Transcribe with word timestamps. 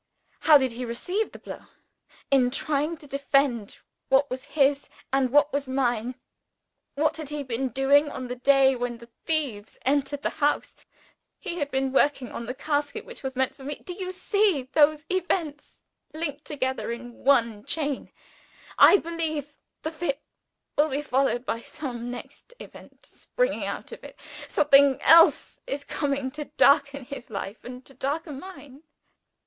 How 0.39 0.57
did 0.57 0.71
he 0.71 0.83
receive 0.83 1.31
the 1.31 1.37
blow? 1.37 1.59
In 2.31 2.49
trying 2.49 2.97
to 2.97 3.05
defend 3.05 3.77
what 4.09 4.31
was 4.31 4.45
his 4.45 4.89
and 5.13 5.29
what 5.29 5.53
was 5.53 5.67
mine. 5.67 6.15
What 6.95 7.17
had 7.17 7.29
he 7.29 7.43
been 7.43 7.69
doing 7.69 8.09
on 8.09 8.27
the 8.27 8.35
day 8.35 8.75
when 8.75 8.97
the 8.97 9.09
thieves 9.25 9.77
entered 9.85 10.23
the 10.23 10.31
house? 10.41 10.75
He 11.39 11.59
had 11.59 11.69
been 11.69 11.93
working 11.93 12.31
on 12.31 12.47
the 12.47 12.55
casket 12.55 13.05
which 13.05 13.21
was 13.21 13.35
meant 13.35 13.55
for 13.55 13.63
me. 13.63 13.75
Do 13.75 13.93
you 13.93 14.11
see 14.11 14.63
those 14.73 15.05
events 15.07 15.79
linked 16.15 16.45
together 16.45 16.91
in 16.91 17.13
one 17.23 17.63
chain? 17.63 18.11
I 18.79 18.97
believe 18.97 19.53
the 19.83 19.91
fit 19.91 20.19
will 20.77 20.89
be 20.89 21.03
followed 21.03 21.45
by 21.45 21.61
some 21.61 22.09
next 22.09 22.55
event 22.59 23.05
springing 23.05 23.65
out 23.65 23.91
of 23.91 24.03
it. 24.03 24.19
Something 24.47 24.99
else 25.03 25.59
is 25.67 25.83
coming 25.83 26.31
to 26.31 26.45
darken 26.57 27.05
his 27.05 27.29
life 27.29 27.63
and 27.63 27.85
to 27.85 27.93
darken 27.93 28.39
mine. 28.39 28.81